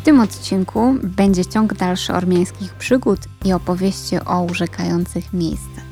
[0.00, 5.84] W tym odcinku będzie ciąg dalszy ormiańskich przygód i opowieści o urzekających miejscach.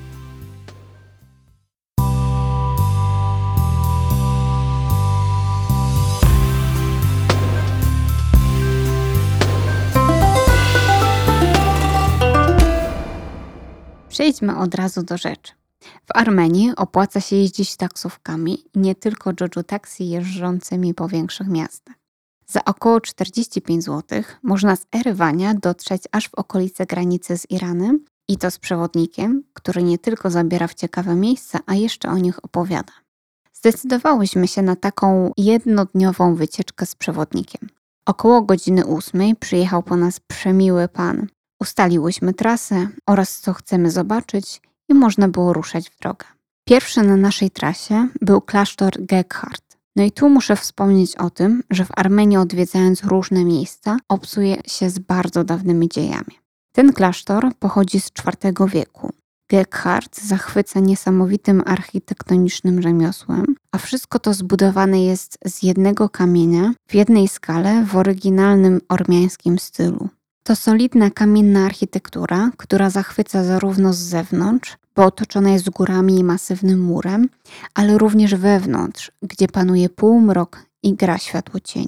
[14.08, 15.52] Przejdźmy od razu do rzeczy.
[15.80, 21.97] W Armenii opłaca się jeździć taksówkami nie tylko jojo taksi jeżdżącymi po większych miastach.
[22.50, 28.38] Za około 45 zł można z Erywania dotrzeć aż w okolice granicy z Iranem i
[28.38, 32.92] to z przewodnikiem, który nie tylko zabiera w ciekawe miejsca, a jeszcze o nich opowiada.
[33.52, 37.68] Zdecydowałyśmy się na taką jednodniową wycieczkę z przewodnikiem.
[38.06, 41.26] Około godziny ósmej przyjechał po nas przemiły pan.
[41.60, 46.26] Ustaliłyśmy trasę oraz co chcemy zobaczyć i można było ruszać w drogę.
[46.68, 49.67] Pierwszy na naszej trasie był klasztor Gekhard.
[49.98, 54.90] No i tu muszę wspomnieć o tym, że w Armenii odwiedzając różne miejsca obsuje się
[54.90, 56.38] z bardzo dawnymi dziejami.
[56.72, 58.10] Ten klasztor pochodzi z
[58.42, 59.12] IV wieku.
[59.50, 67.28] Gekhard zachwyca niesamowitym architektonicznym rzemiosłem, a wszystko to zbudowane jest z jednego kamienia w jednej
[67.28, 70.08] skale w oryginalnym ormiańskim stylu.
[70.42, 76.80] To solidna kamienna architektura, która zachwyca zarówno z zewnątrz, bo otoczona jest górami i masywnym
[76.80, 77.28] murem,
[77.74, 81.86] ale również wewnątrz, gdzie panuje półmrok i gra światło cień.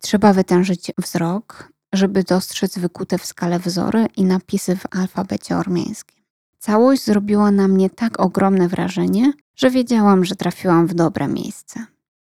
[0.00, 6.22] Trzeba wytężyć wzrok, żeby dostrzec wykute w skale wzory i napisy w alfabecie ormiańskim.
[6.58, 11.86] Całość zrobiła na mnie tak ogromne wrażenie, że wiedziałam, że trafiłam w dobre miejsce.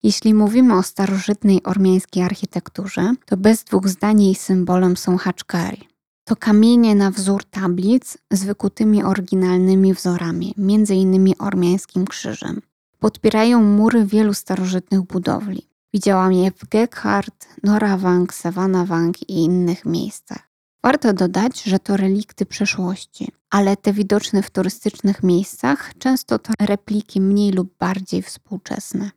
[0.03, 5.89] Jeśli mówimy o starożytnej ormiańskiej architekturze, to bez dwóch zdań jej symbolem są haczkari.
[6.29, 11.35] To kamienie na wzór tablic z wykutymi oryginalnymi wzorami, m.in.
[11.39, 12.63] ormiańskim krzyżem.
[12.99, 15.69] Podpierają mury wielu starożytnych budowli.
[15.95, 20.51] Widziałam je w Gekhard, Norawang, Savanawang i innych miejscach.
[20.83, 27.21] Warto dodać, że to relikty przeszłości, ale te widoczne w turystycznych miejscach często to repliki
[27.21, 29.11] mniej lub bardziej współczesne.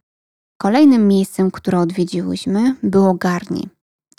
[0.57, 3.69] Kolejnym miejscem, które odwiedziłyśmy, było Garni.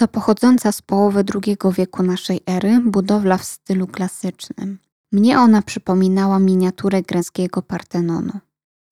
[0.03, 4.79] To pochodząca z połowy II wieku naszej ery budowla w stylu klasycznym.
[5.13, 8.33] Mnie ona przypominała miniaturę greckiego Partenonu.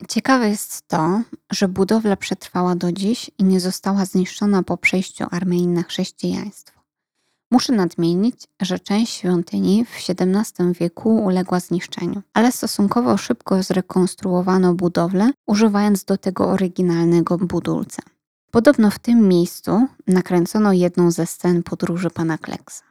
[0.09, 1.21] Ciekawe jest to,
[1.53, 6.81] że budowla przetrwała do dziś i nie została zniszczona po przejściu Armenii na chrześcijaństwo.
[7.51, 15.31] Muszę nadmienić, że część świątyni w XVII wieku uległa zniszczeniu, ale stosunkowo szybko zrekonstruowano budowlę,
[15.47, 18.03] używając do tego oryginalnego budulca.
[18.51, 22.85] Podobno w tym miejscu nakręcono jedną ze scen podróży pana Kleksa.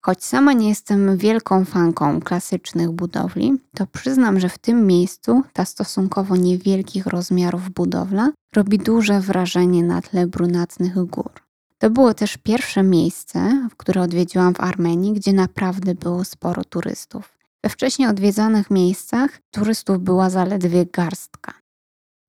[0.00, 5.64] Choć sama nie jestem wielką fanką klasycznych budowli, to przyznam, że w tym miejscu ta
[5.64, 11.30] stosunkowo niewielkich rozmiarów budowla robi duże wrażenie na tle brunatnych gór.
[11.78, 17.38] To było też pierwsze miejsce, które odwiedziłam w Armenii, gdzie naprawdę było sporo turystów.
[17.64, 21.54] We wcześniej odwiedzanych miejscach turystów była zaledwie garstka.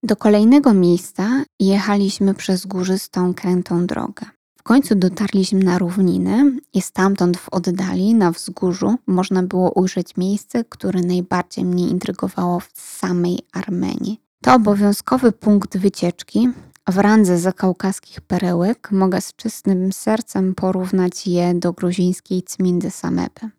[0.03, 4.25] Do kolejnego miejsca jechaliśmy przez górzystą, krętą drogę.
[4.57, 10.63] W końcu dotarliśmy na równinę i stamtąd w oddali, na wzgórzu, można było ujrzeć miejsce,
[10.63, 14.19] które najbardziej mnie intrygowało w samej Armenii.
[14.43, 16.49] To obowiązkowy punkt wycieczki,
[16.87, 23.49] w randze zakaukaskich perełek mogę z czystym sercem porównać je do gruzińskiej Cmindy Samepy.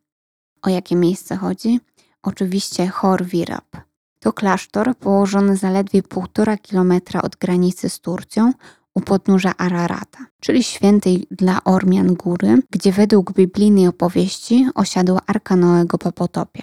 [0.63, 1.81] O jakie miejsce chodzi?
[2.23, 3.90] Oczywiście Hor Virab.
[4.21, 8.53] To klasztor położony zaledwie półtora kilometra od granicy z Turcją
[8.95, 15.99] u podnóża Ararata, czyli świętej dla Ormian góry, gdzie według biblijnej opowieści osiadła Arka Noego
[15.99, 16.63] po potopie.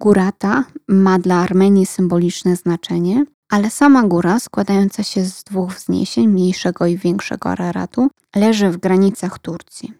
[0.00, 6.28] Góra ta ma dla Armenii symboliczne znaczenie, ale sama góra, składająca się z dwóch wzniesień,
[6.28, 9.92] mniejszego i większego Araratu, leży w granicach Turcji.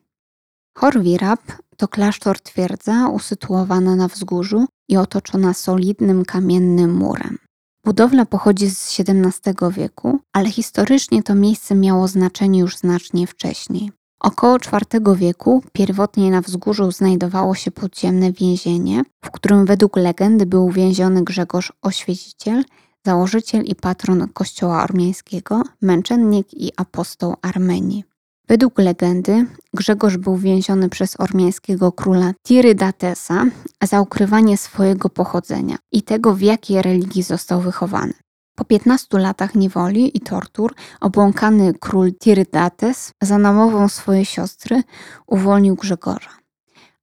[0.78, 1.40] Horwirab
[1.76, 7.38] to klasztor twierdza usytuowana na wzgórzu i otoczona solidnym kamiennym murem.
[7.84, 13.92] Budowla pochodzi z XVII wieku, ale historycznie to miejsce miało znaczenie już znacznie wcześniej.
[14.20, 20.66] Około IV wieku pierwotnie na wzgórzu znajdowało się podziemne więzienie, w którym według legendy był
[20.66, 22.64] uwięziony Grzegorz Oświeciciel,
[23.06, 28.04] założyciel i patron kościoła ormiańskiego, męczennik i apostoł Armenii.
[28.48, 33.44] Według legendy Grzegorz był więziony przez ormiańskiego króla Tirydatesa
[33.82, 38.12] za ukrywanie swojego pochodzenia i tego, w jakiej religii został wychowany.
[38.54, 44.82] Po 15 latach niewoli i tortur obłąkany król Tirydates za namową swojej siostry
[45.26, 46.30] uwolnił Grzegorza.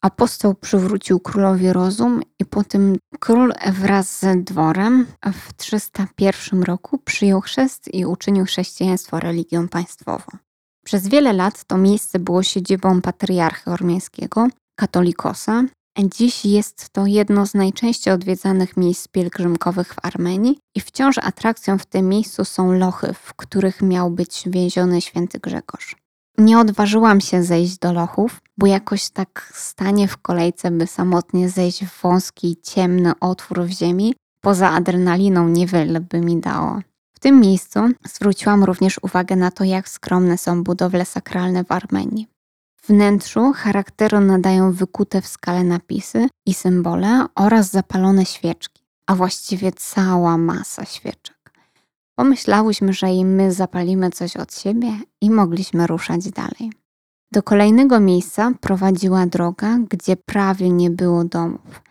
[0.01, 7.41] Apostoł przywrócił królowi rozum i po tym król wraz z dworem w 301 roku przyjął
[7.41, 10.37] chrzest i uczynił chrześcijaństwo religią państwową.
[10.83, 15.63] Przez wiele lat to miejsce było siedzibą patriarchy ormiańskiego, katolikosa.
[15.99, 21.85] Dziś jest to jedno z najczęściej odwiedzanych miejsc pielgrzymkowych w Armenii i wciąż atrakcją w
[21.85, 25.95] tym miejscu są lochy, w których miał być więziony święty Grzegorz.
[26.37, 31.85] Nie odważyłam się zejść do lochów, bo jakoś tak stanie w kolejce, by samotnie zejść
[31.85, 36.79] w wąski, ciemny otwór w ziemi, poza adrenaliną niewiele by mi dało.
[37.23, 42.27] Tym miejscu zwróciłam również uwagę na to, jak skromne są budowle sakralne w Armenii.
[42.87, 50.37] Wnętrzu charakteru nadają wykute w skale napisy i symbole oraz zapalone świeczki, a właściwie cała
[50.37, 51.53] masa świeczek.
[52.15, 54.91] Pomyślałyśmy, że i my zapalimy coś od siebie
[55.21, 56.71] i mogliśmy ruszać dalej.
[57.31, 61.81] Do kolejnego miejsca prowadziła droga, gdzie prawie nie było domów.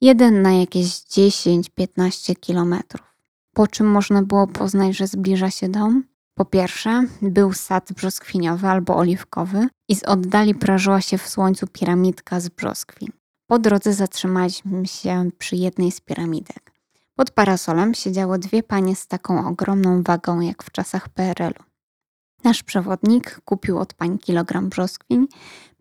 [0.00, 3.11] Jeden na jakieś 10-15 kilometrów.
[3.54, 6.04] Po czym można było poznać, że zbliża się dom?
[6.34, 12.40] Po pierwsze, był sad brzoskwiniowy albo oliwkowy i z oddali prażyła się w słońcu piramidka
[12.40, 13.08] z brzoskwin.
[13.46, 16.72] Po drodze zatrzymaliśmy się przy jednej z piramidek.
[17.14, 21.64] Pod parasolem siedziały dwie panie z taką ogromną wagą jak w czasach PRL-u.
[22.44, 25.26] Nasz przewodnik kupił od pań kilogram brzoskwin,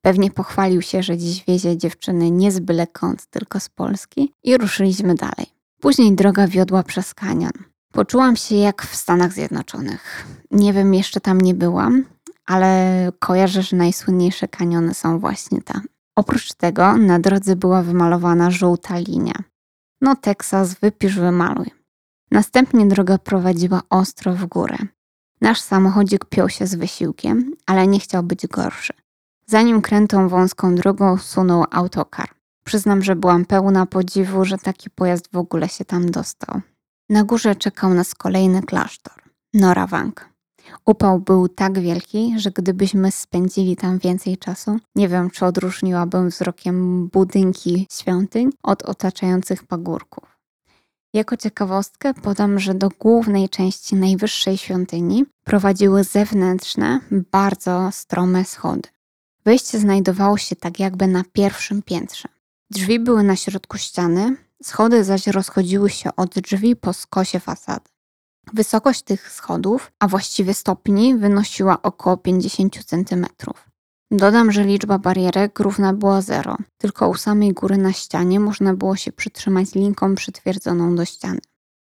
[0.01, 4.57] pewnie pochwalił się, że dziś wiezie dziewczyny nie z byle kąt, tylko z Polski i
[4.57, 5.60] ruszyliśmy dalej.
[5.81, 7.51] Później droga wiodła przez kanion.
[7.91, 10.27] Poczułam się jak w Stanach Zjednoczonych.
[10.51, 12.05] Nie wiem, jeszcze tam nie byłam,
[12.45, 15.81] ale kojarzę, że najsłynniejsze kaniony są właśnie tam.
[16.15, 19.33] Oprócz tego na drodze była wymalowana żółta linia.
[20.01, 21.71] No, Teksas, wypisz, wymaluj.
[22.31, 24.77] Następnie droga prowadziła ostro w górę.
[25.41, 28.93] Nasz samochodzik piął się z wysiłkiem, ale nie chciał być gorszy.
[29.45, 32.40] Zanim krętą wąską drogą sunął autokar.
[32.63, 36.61] Przyznam, że byłam pełna podziwu, że taki pojazd w ogóle się tam dostał.
[37.09, 39.23] Na górze czekał nas kolejny klasztor,
[39.53, 40.29] Norawang.
[40.85, 47.07] Upał był tak wielki, że gdybyśmy spędzili tam więcej czasu, nie wiem, czy odróżniłabym wzrokiem
[47.07, 50.37] budynki świątyń od otaczających pagórków.
[51.13, 56.99] Jako ciekawostkę podam, że do głównej części najwyższej świątyni prowadziły zewnętrzne,
[57.31, 58.89] bardzo strome schody.
[59.45, 62.29] Wejście znajdowało się tak jakby na pierwszym piętrze.
[62.71, 67.89] Drzwi były na środku ściany, schody zaś rozchodziły się od drzwi po skosie fasady.
[68.53, 73.25] Wysokość tych schodów, a właściwie stopni, wynosiła około 50 cm.
[74.11, 78.95] Dodam, że liczba barierek równa była zero, tylko u samej góry na ścianie można było
[78.95, 81.39] się przytrzymać linką przytwierdzoną do ściany.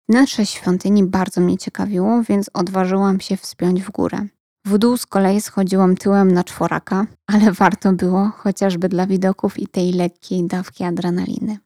[0.08, 4.26] Wnętrze świątyni bardzo mnie ciekawiło, więc odważyłam się wspiąć w górę.
[4.64, 9.66] W dół z kolei schodziłam tyłem na czworaka, ale warto było, chociażby dla widoków i
[9.66, 11.58] tej lekkiej dawki adrenaliny.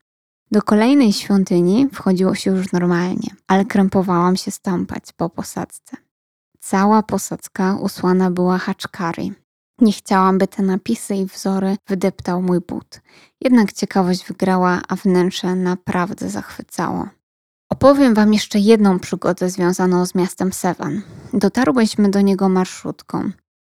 [0.50, 5.96] Do kolejnej świątyni wchodziło się już normalnie, ale krępowałam się stąpać po posadzce.
[6.60, 9.30] Cała posadzka usłana była haczkary.
[9.78, 13.00] Nie chciałam, by te napisy i wzory wydeptał mój but.
[13.40, 17.08] Jednak ciekawość wygrała, a wnętrze naprawdę zachwycało.
[17.74, 21.02] Opowiem Wam jeszcze jedną przygodę związaną z miastem Sevan.
[21.32, 23.30] Dotarłyśmy do niego marszrutką.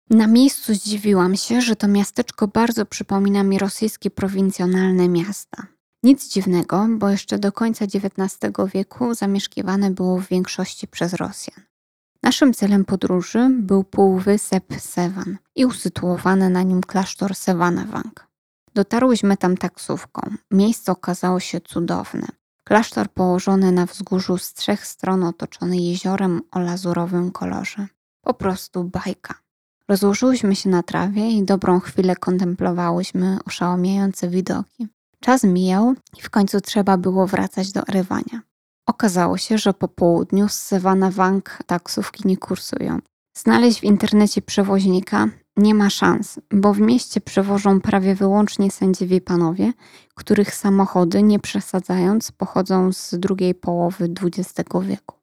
[0.10, 5.68] Na miejscu zdziwiłam się, że to miasteczko bardzo przypomina mi rosyjskie prowincjonalne miasta.
[6.04, 11.66] Nic dziwnego, bo jeszcze do końca XIX wieku zamieszkiwane było w większości przez Rosjan.
[12.24, 18.28] Naszym celem podróży był półwysep Sevan i usytuowany na nim klasztor Sevanavang.
[18.74, 20.22] Dotarłyśmy tam taksówką.
[20.52, 22.41] Miejsce okazało się cudowne.
[22.64, 27.88] Klasztor położony na wzgórzu z trzech stron otoczony jeziorem o lazurowym kolorze.
[28.22, 29.36] Po prostu bajka.
[29.88, 34.88] Rozłożyłyśmy się na trawie i dobrą chwilę kontemplowałyśmy oszałamiające widoki.
[35.20, 38.42] Czas mijał i w końcu trzeba było wracać do rywania.
[38.86, 43.00] Okazało się, że po południu z Savannah Wang taksówki nie kursują.
[43.38, 45.28] Znaleźć w internecie przewoźnika
[45.62, 49.74] nie ma szans, bo w mieście przewożą prawie wyłącznie sędziowie panowie,
[50.16, 55.16] których samochody, nie przesadzając, pochodzą z drugiej połowy XX wieku.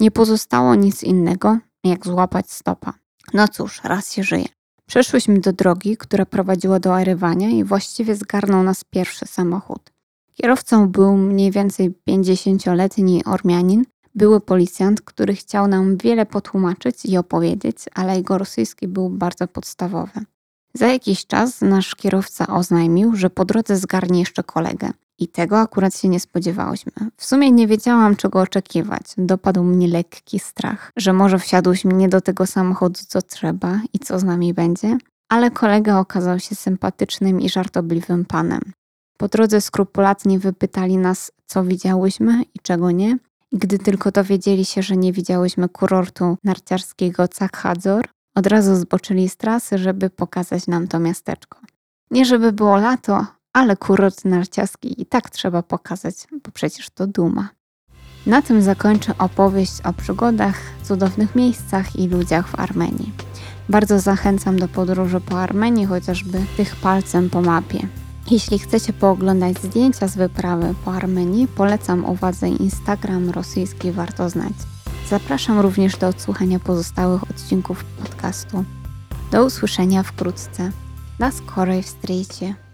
[0.00, 2.92] Nie pozostało nic innego, jak złapać stopa.
[3.34, 4.48] No cóż, raz się żyje.
[4.86, 9.92] Przeszłyśmy do drogi, która prowadziła do Erywania i właściwie zgarnął nas pierwszy samochód.
[10.34, 13.84] Kierowcą był mniej więcej 50-letni Ormianin,
[14.18, 20.20] były policjant, który chciał nam wiele potłumaczyć i opowiedzieć, ale jego rosyjski był bardzo podstawowy.
[20.74, 24.90] Za jakiś czas nasz kierowca oznajmił, że po drodze zgarnie jeszcze kolegę.
[25.18, 26.92] I tego akurat się nie spodziewałyśmy.
[27.16, 29.02] W sumie nie wiedziałam, czego oczekiwać.
[29.18, 34.18] Dopadł mnie lekki strach, że może wsiadłyśmy nie do tego samochodu, co trzeba i co
[34.18, 34.98] z nami będzie.
[35.28, 38.60] Ale kolega okazał się sympatycznym i żartobliwym panem.
[39.16, 43.18] Po drodze skrupulatnie wypytali nas, co widziałyśmy i czego nie.
[43.52, 49.78] Gdy tylko dowiedzieli się, że nie widziałyśmy kurortu narciarskiego Cakhadzor, Od razu zboczyli z trasy,
[49.78, 51.58] żeby pokazać nam to miasteczko.
[52.10, 56.14] Nie żeby było lato, ale kurort narciarski i tak trzeba pokazać,
[56.44, 57.48] bo przecież to duma.
[58.26, 63.12] Na tym zakończę opowieść o przygodach, cudownych miejscach i ludziach w Armenii.
[63.68, 67.88] Bardzo zachęcam do podróży po Armenii, chociażby tych palcem po mapie.
[68.30, 74.52] Jeśli chcecie pooglądać zdjęcia z wyprawy po Armenii, polecam uwadze Instagram rosyjski Warto Znać.
[75.08, 78.64] Zapraszam również do odsłuchania pozostałych odcinków podcastu.
[79.30, 80.70] Do usłyszenia wkrótce.
[81.18, 82.67] Na skorej wstrzecie.